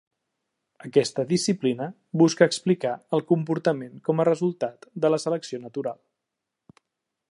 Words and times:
Aquesta 0.87 1.25
disciplina 1.33 1.89
busca 2.23 2.49
explicar 2.53 2.95
el 3.19 3.25
comportament 3.35 4.03
com 4.09 4.23
a 4.25 4.29
resultat 4.33 4.93
de 5.05 5.17
la 5.17 5.25
selecció 5.27 5.65
natural. 5.69 6.05